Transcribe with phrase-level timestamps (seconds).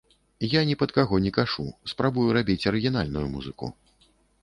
[0.53, 3.75] Я ні пад каго не кашу, спрабую рабіць арыгінальную музыку.